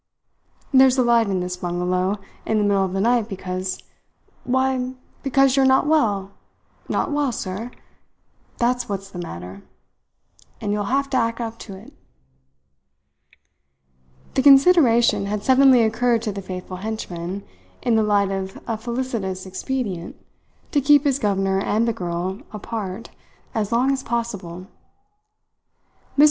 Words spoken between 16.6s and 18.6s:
henchman, in the light of